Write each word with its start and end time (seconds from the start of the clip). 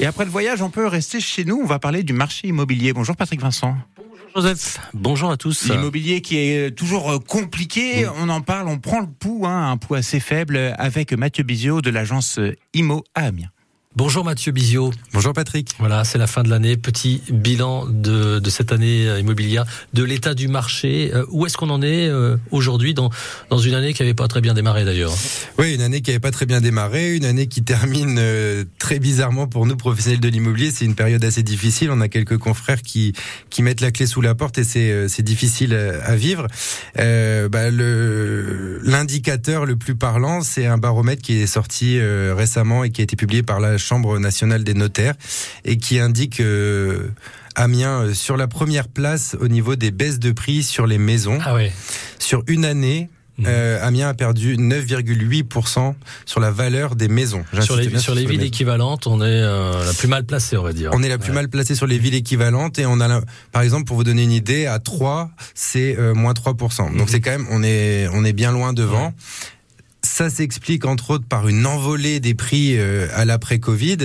Et 0.00 0.06
après 0.06 0.24
le 0.24 0.30
voyage, 0.30 0.62
on 0.62 0.70
peut 0.70 0.86
rester 0.86 1.20
chez 1.20 1.44
nous. 1.44 1.56
On 1.56 1.66
va 1.66 1.78
parler 1.78 2.04
du 2.04 2.12
marché 2.12 2.46
immobilier. 2.46 2.92
Bonjour 2.92 3.16
Patrick 3.16 3.40
Vincent. 3.40 3.76
Joseph, 4.36 4.78
bonjour 4.94 5.30
à 5.30 5.36
tous. 5.36 5.68
L'immobilier 5.68 6.20
qui 6.20 6.38
est 6.38 6.70
toujours 6.70 7.10
euh, 7.10 7.18
compliqué, 7.18 8.06
on 8.20 8.28
en 8.28 8.40
parle, 8.40 8.68
on 8.68 8.78
prend 8.78 9.00
le 9.00 9.08
pouls, 9.08 9.46
hein, 9.46 9.72
un 9.72 9.76
pouls 9.76 9.96
assez 9.96 10.20
faible, 10.20 10.74
avec 10.78 11.12
Mathieu 11.12 11.42
Bizio 11.42 11.80
de 11.80 11.90
l'agence 11.90 12.38
IMO 12.74 13.02
à 13.14 13.24
Amiens. 13.24 13.50
Bonjour 13.98 14.24
Mathieu 14.24 14.52
Bizio. 14.52 14.92
Bonjour 15.12 15.32
Patrick. 15.32 15.74
Voilà, 15.80 16.04
c'est 16.04 16.18
la 16.18 16.28
fin 16.28 16.44
de 16.44 16.48
l'année. 16.48 16.76
Petit 16.76 17.20
bilan 17.32 17.84
de, 17.88 18.38
de 18.38 18.48
cette 18.48 18.70
année 18.70 19.08
euh, 19.08 19.18
immobilière, 19.18 19.64
de 19.92 20.04
l'état 20.04 20.34
du 20.34 20.46
marché. 20.46 21.10
Euh, 21.12 21.26
où 21.30 21.46
est-ce 21.46 21.56
qu'on 21.56 21.68
en 21.68 21.82
est 21.82 22.06
euh, 22.06 22.36
aujourd'hui 22.52 22.94
dans, 22.94 23.10
dans 23.50 23.58
une 23.58 23.74
année 23.74 23.92
qui 23.94 24.02
n'avait 24.02 24.14
pas 24.14 24.28
très 24.28 24.40
bien 24.40 24.54
démarré 24.54 24.84
d'ailleurs 24.84 25.12
Oui, 25.58 25.74
une 25.74 25.80
année 25.80 26.00
qui 26.00 26.10
n'avait 26.10 26.20
pas 26.20 26.30
très 26.30 26.46
bien 26.46 26.60
démarré, 26.60 27.16
une 27.16 27.24
année 27.24 27.48
qui 27.48 27.64
termine 27.64 28.22
très 28.78 29.00
bizarrement 29.00 29.48
pour 29.48 29.66
nous 29.66 29.76
professionnels 29.76 30.20
de 30.20 30.28
l'immobilier. 30.28 30.70
C'est 30.70 30.84
une 30.84 30.94
période 30.94 31.24
assez 31.24 31.42
difficile. 31.42 31.90
On 31.90 32.00
a 32.00 32.06
quelques 32.06 32.38
confrères 32.38 32.82
qui, 32.82 33.14
qui 33.50 33.64
mettent 33.64 33.80
la 33.80 33.90
clé 33.90 34.06
sous 34.06 34.20
la 34.20 34.36
porte 34.36 34.58
et 34.58 34.64
c'est, 34.64 35.08
c'est 35.08 35.24
difficile 35.24 35.74
à 35.74 36.14
vivre. 36.14 36.46
Bah, 36.94 37.70
le, 37.72 38.78
l'indicateur 38.84 39.66
le 39.66 39.74
plus 39.74 39.96
parlant, 39.96 40.42
c'est 40.42 40.66
un 40.66 40.78
baromètre 40.78 41.20
qui 41.20 41.40
est 41.40 41.48
sorti 41.48 41.98
récemment 42.00 42.84
et 42.84 42.90
qui 42.90 43.00
a 43.00 43.04
été 43.04 43.16
publié 43.16 43.42
par 43.42 43.58
la 43.58 43.76
Chambre 43.88 44.18
nationale 44.18 44.64
des 44.64 44.74
notaires 44.74 45.14
et 45.64 45.78
qui 45.78 45.98
indique 45.98 46.40
euh, 46.40 47.08
Amiens 47.54 48.02
euh, 48.02 48.14
sur 48.14 48.36
la 48.36 48.46
première 48.46 48.86
place 48.86 49.34
au 49.40 49.48
niveau 49.48 49.76
des 49.76 49.90
baisses 49.90 50.18
de 50.18 50.32
prix 50.32 50.62
sur 50.62 50.86
les 50.86 50.98
maisons. 50.98 51.38
Ah 51.42 51.54
ouais. 51.54 51.72
Sur 52.18 52.42
une 52.48 52.66
année, 52.66 53.08
mmh. 53.38 53.44
euh, 53.46 53.86
Amiens 53.86 54.10
a 54.10 54.14
perdu 54.14 54.58
9,8% 54.58 55.94
sur 56.26 56.38
la 56.38 56.50
valeur 56.50 56.96
des 56.96 57.08
maisons. 57.08 57.44
Sur 57.62 57.76
les, 57.76 57.98
sur 57.98 58.14
les 58.14 58.26
villes 58.26 58.42
équivalentes, 58.42 59.06
on 59.06 59.22
est 59.22 59.40
la 59.40 59.94
plus 59.96 60.08
mal 60.08 60.24
placé, 60.24 60.58
on 60.58 60.62
va 60.62 60.74
dire. 60.74 60.90
On 60.92 61.02
est 61.02 61.08
la 61.08 61.18
plus 61.18 61.32
mal 61.32 61.48
placé 61.48 61.74
sur 61.74 61.86
les 61.86 61.98
villes 61.98 62.14
équivalentes 62.14 62.78
et 62.78 62.84
on 62.84 63.00
a, 63.00 63.22
par 63.52 63.62
exemple, 63.62 63.84
pour 63.84 63.96
vous 63.96 64.04
donner 64.04 64.24
une 64.24 64.32
idée, 64.32 64.66
à 64.66 64.80
3, 64.80 65.30
c'est 65.54 65.96
moins 66.14 66.34
3%. 66.34 66.76
Donc 66.76 66.92
mmh. 66.92 67.04
c'est 67.08 67.20
quand 67.20 67.30
même, 67.30 67.46
on 67.50 67.62
est, 67.62 68.06
on 68.12 68.22
est 68.22 68.34
bien 68.34 68.52
loin 68.52 68.74
devant. 68.74 69.06
Ouais. 69.06 69.12
Ça 70.18 70.30
s'explique 70.30 70.84
entre 70.84 71.12
autres 71.12 71.28
par 71.28 71.46
une 71.46 71.64
envolée 71.64 72.18
des 72.18 72.34
prix 72.34 72.76
euh, 72.76 73.06
à 73.14 73.24
l'après-Covid. 73.24 73.98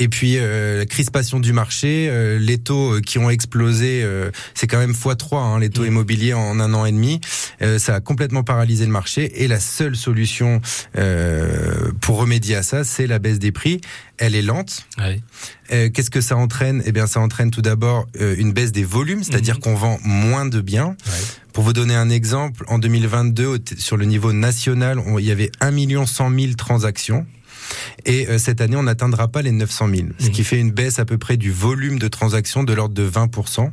Et 0.00 0.08
puis 0.08 0.38
euh, 0.38 0.78
la 0.78 0.86
crispation 0.86 1.40
du 1.40 1.52
marché, 1.52 2.08
euh, 2.08 2.38
les 2.38 2.56
taux 2.56 2.94
euh, 2.94 3.00
qui 3.02 3.18
ont 3.18 3.28
explosé, 3.28 4.00
euh, 4.02 4.30
c'est 4.54 4.66
quand 4.66 4.78
même 4.78 4.92
x3 4.92 5.36
hein, 5.36 5.58
les 5.60 5.68
taux 5.68 5.84
immobiliers 5.84 6.32
en 6.32 6.58
un 6.58 6.72
an 6.72 6.86
et 6.86 6.92
demi. 6.92 7.20
Euh, 7.60 7.78
ça 7.78 7.96
a 7.96 8.00
complètement 8.00 8.42
paralysé 8.42 8.86
le 8.86 8.92
marché. 8.92 9.44
Et 9.44 9.46
la 9.46 9.60
seule 9.60 9.94
solution 9.96 10.62
pour 12.00 12.16
remédier 12.16 12.56
à 12.56 12.62
ça, 12.62 12.82
c'est 12.82 13.06
la 13.06 13.18
baisse 13.18 13.38
des 13.38 13.52
prix. 13.52 13.82
Elle 14.16 14.34
est 14.34 14.42
lente. 14.42 14.86
Ouais. 14.98 15.20
Qu'est-ce 15.68 16.10
que 16.10 16.22
ça 16.22 16.36
entraîne? 16.36 16.82
Eh 16.86 16.92
bien, 16.92 17.06
ça 17.06 17.20
entraîne 17.20 17.50
tout 17.50 17.62
d'abord 17.62 18.06
une 18.18 18.52
baisse 18.52 18.72
des 18.72 18.84
volumes, 18.84 19.22
c'est-à-dire 19.22 19.56
mmh. 19.56 19.60
qu'on 19.60 19.74
vend 19.74 19.98
moins 20.02 20.46
de 20.46 20.60
biens. 20.60 20.96
Ouais. 21.06 21.12
Pour 21.52 21.64
vous 21.64 21.72
donner 21.72 21.94
un 21.94 22.08
exemple, 22.10 22.64
en 22.68 22.78
2022, 22.78 23.58
sur 23.76 23.96
le 23.96 24.06
niveau 24.06 24.32
national, 24.32 24.98
on, 24.98 25.18
il 25.18 25.26
y 25.26 25.30
avait 25.30 25.50
1 25.60 26.06
100 26.06 26.30
000 26.30 26.52
transactions. 26.54 27.26
Et 28.04 28.28
euh, 28.28 28.38
cette 28.38 28.60
année, 28.60 28.76
on 28.76 28.82
n'atteindra 28.84 29.28
pas 29.28 29.42
les 29.42 29.52
900 29.52 29.88
000, 29.88 30.02
mmh. 30.02 30.12
ce 30.18 30.30
qui 30.30 30.44
fait 30.44 30.58
une 30.58 30.70
baisse 30.70 30.98
à 30.98 31.04
peu 31.04 31.18
près 31.18 31.36
du 31.36 31.50
volume 31.50 31.98
de 31.98 32.08
transactions 32.08 32.64
de 32.64 32.72
l'ordre 32.72 32.94
de 32.94 33.08
20% 33.08 33.70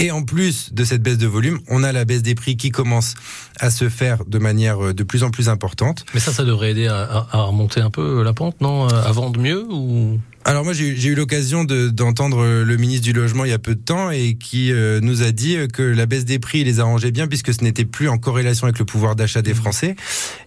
et 0.00 0.10
en 0.10 0.22
plus 0.22 0.72
de 0.72 0.82
cette 0.82 1.02
baisse 1.02 1.18
de 1.18 1.26
volume, 1.26 1.60
on 1.68 1.84
a 1.84 1.92
la 1.92 2.06
baisse 2.06 2.22
des 2.22 2.34
prix 2.34 2.56
qui 2.56 2.70
commence 2.70 3.14
à 3.58 3.70
se 3.70 3.90
faire 3.90 4.24
de 4.24 4.38
manière 4.38 4.82
euh, 4.82 4.94
de 4.94 5.02
plus 5.02 5.24
en 5.24 5.30
plus 5.30 5.50
importante. 5.50 6.06
Mais 6.14 6.20
ça, 6.20 6.32
ça 6.32 6.42
devrait 6.42 6.70
aider 6.70 6.86
à, 6.86 7.26
à 7.30 7.42
remonter 7.42 7.80
un 7.80 7.90
peu 7.90 8.22
la 8.22 8.32
pente, 8.32 8.60
non? 8.62 8.88
À 8.88 9.12
vendre 9.12 9.38
mieux 9.38 9.66
ou? 9.70 10.18
Alors 10.44 10.64
moi 10.64 10.72
j'ai 10.72 11.06
eu 11.06 11.14
l'occasion 11.14 11.64
d'entendre 11.64 12.42
de, 12.42 12.62
le 12.62 12.76
ministre 12.76 13.04
du 13.04 13.12
logement 13.12 13.44
il 13.44 13.50
y 13.50 13.54
a 13.54 13.58
peu 13.58 13.74
de 13.74 13.80
temps 13.80 14.10
et 14.10 14.34
qui 14.34 14.72
euh, 14.72 15.00
nous 15.00 15.22
a 15.22 15.32
dit 15.32 15.56
que 15.72 15.82
la 15.82 16.06
baisse 16.06 16.24
des 16.24 16.38
prix 16.38 16.64
les 16.64 16.80
arrangeait 16.80 17.10
bien 17.10 17.28
puisque 17.28 17.52
ce 17.52 17.62
n'était 17.62 17.84
plus 17.84 18.08
en 18.08 18.18
corrélation 18.18 18.64
avec 18.64 18.78
le 18.78 18.84
pouvoir 18.84 19.16
d'achat 19.16 19.42
des 19.42 19.52
mmh. 19.52 19.56
Français 19.56 19.96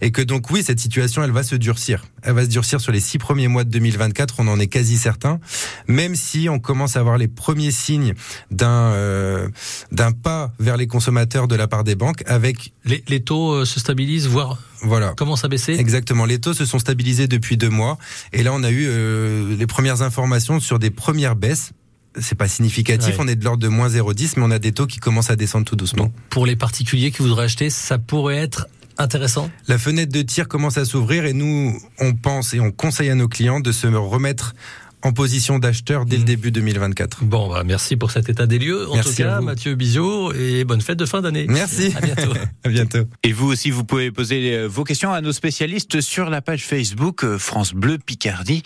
et 0.02 0.12
que 0.12 0.22
donc 0.22 0.50
oui 0.50 0.64
cette 0.64 0.80
situation 0.80 1.24
elle 1.24 1.32
va 1.32 1.44
se 1.44 1.56
durcir. 1.56 2.06
Elle 2.24 2.34
va 2.34 2.44
se 2.44 2.50
durcir 2.50 2.80
sur 2.80 2.92
les 2.92 3.02
six 3.02 3.18
premiers 3.18 3.48
mois 3.48 3.64
de 3.64 3.70
2024, 3.70 4.36
on 4.40 4.48
en 4.48 4.60
est 4.60 4.68
quasi 4.68 4.98
certain. 4.98 5.40
Même 5.88 6.16
si 6.16 6.48
on 6.50 6.60
commence 6.60 6.96
à 6.96 7.02
avoir 7.02 7.18
les 7.18 7.28
premiers 7.28 7.72
signes 7.72 8.14
d'un 8.50 8.92
euh, 8.94 9.50
d'un 9.94 10.12
pas 10.12 10.52
vers 10.60 10.76
les 10.76 10.88
consommateurs 10.88 11.48
de 11.48 11.56
la 11.56 11.68
part 11.68 11.84
des 11.84 11.96
banques 11.96 12.24
avec 12.26 12.74
les, 12.84 13.04
les 13.08 13.22
taux 13.22 13.52
euh, 13.52 13.66
se 13.66 13.80
stabilisent 13.80 14.28
voire 14.28 14.60
voilà. 14.82 15.14
Commence 15.16 15.46
à 15.46 15.48
baisser 15.48 15.76
Exactement. 15.76 16.26
Les 16.26 16.40
taux 16.40 16.54
se 16.54 16.66
sont 16.66 16.78
stabilisés 16.78 17.28
depuis 17.28 17.56
deux 17.56 17.70
mois. 17.70 17.98
Et 18.34 18.44
là, 18.44 18.52
on 18.54 18.64
a 18.64 18.70
eu 18.70 18.86
euh, 18.86 19.56
les 19.56 19.66
premières 19.66 20.02
informations 20.02 20.60
sur 20.60 20.78
des 20.78 20.90
premières 20.90 21.38
baisses 21.38 21.72
c'est 22.20 22.36
pas 22.36 22.48
significatif, 22.48 23.18
ouais. 23.18 23.26
on 23.26 23.28
est 23.28 23.36
de 23.36 23.44
l'ordre 23.44 23.64
de 23.64 23.68
moins 23.68 23.88
0,10, 23.88 24.34
mais 24.38 24.44
on 24.44 24.52
a 24.52 24.60
des 24.60 24.72
taux 24.72 24.86
qui 24.86 25.00
commencent 25.00 25.32
à 25.32 25.36
descendre 25.36 25.66
tout 25.66 25.76
doucement. 25.76 26.04
Donc, 26.04 26.14
pour 26.30 26.46
les 26.46 26.56
particuliers 26.56 27.10
qui 27.10 27.24
voudraient 27.24 27.46
acheter, 27.46 27.72
ça 27.72 27.98
pourrait 27.98 28.38
être 28.38 28.68
intéressant? 28.98 29.50
La 29.68 29.78
fenêtre 29.78 30.12
de 30.12 30.22
tir 30.22 30.48
commence 30.48 30.78
à 30.78 30.86
s'ouvrir 30.86 31.26
et 31.26 31.34
nous, 31.34 31.76
on 32.00 32.14
pense 32.14 32.54
et 32.54 32.60
on 32.60 32.72
conseille 32.72 33.10
à 33.10 33.16
nos 33.16 33.28
clients 33.28 33.60
de 33.60 33.72
se 33.72 33.88
remettre 33.88 34.54
en 35.04 35.12
position 35.12 35.60
d'acheteur 35.60 36.06
dès 36.06 36.18
le 36.18 36.24
début 36.24 36.52
2024. 36.52 37.26
Bon, 37.26 37.50
bah, 37.50 37.64
merci 37.66 37.98
pour 37.98 38.10
cet 38.12 38.30
état 38.30 38.46
des 38.46 38.58
lieux. 38.58 38.90
En 38.90 38.96
merci 38.96 39.10
tout 39.10 39.24
cas, 39.24 39.42
Mathieu 39.42 39.76
Bizot, 39.76 40.34
et 40.34 40.64
bonne 40.64 40.82
fête 40.82 40.98
de 40.98 41.06
fin 41.06 41.22
d'année. 41.22 41.46
Merci. 41.50 41.94
À 41.96 42.02
bientôt. 42.02 42.34
à 42.64 42.70
bientôt. 42.70 43.04
Et 43.24 43.34
vous 43.34 43.48
aussi, 43.48 43.70
vous 43.70 43.84
pouvez 43.84 44.12
poser 44.12 44.66
vos 44.66 44.86
questions 44.86 45.12
à 45.12 45.20
nos 45.22 45.34
spécialistes 45.34 46.00
sur 46.00 46.30
la 46.30 46.42
page 46.42 46.64
Facebook 46.66 47.26
euh, 47.26 47.38
France 47.38 47.74
Bleu 47.74 47.98
Picardie. 47.98 48.64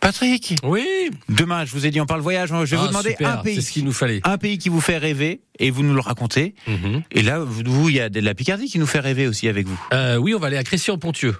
Patrick. 0.00 0.54
Oui. 0.62 0.86
Demain, 1.28 1.64
je 1.64 1.72
vous 1.72 1.86
ai 1.86 1.90
dit, 1.90 2.00
on 2.00 2.06
parle 2.06 2.20
voyage. 2.20 2.50
Je 2.50 2.54
vais 2.54 2.76
ah, 2.76 2.82
vous 2.82 2.88
demander 2.88 3.10
super. 3.10 3.38
un 3.38 3.42
pays. 3.42 3.56
C'est 3.56 3.62
ce 3.62 3.72
qu'il 3.72 3.84
nous 3.84 3.92
fallait. 3.92 4.20
Un 4.22 4.38
pays 4.38 4.58
qui 4.58 4.68
vous 4.68 4.80
fait 4.80 4.98
rêver 4.98 5.40
et 5.58 5.70
vous 5.70 5.82
nous 5.82 5.94
le 5.94 6.00
racontez. 6.00 6.54
Mmh. 6.68 6.98
Et 7.10 7.22
là, 7.22 7.40
vous, 7.40 7.88
il 7.88 7.96
y 7.96 8.00
a 8.00 8.08
de 8.08 8.20
la 8.20 8.34
Picardie 8.34 8.68
qui 8.68 8.78
nous 8.78 8.86
fait 8.86 9.00
rêver 9.00 9.26
aussi 9.26 9.48
avec 9.48 9.66
vous. 9.66 9.80
Euh, 9.92 10.16
oui, 10.16 10.34
on 10.34 10.38
va 10.38 10.46
aller 10.46 10.56
à 10.56 10.64
Christian-Pontieux. 10.64 11.34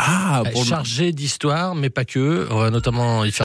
Ah, 0.00 0.44
pour 0.52 0.64
chargé 0.64 1.12
d'histoire, 1.12 1.74
mais 1.74 1.90
pas 1.90 2.04
que. 2.04 2.46
On 2.50 2.58
va 2.58 2.70
notamment 2.70 3.24
y 3.24 3.32
faire 3.32 3.36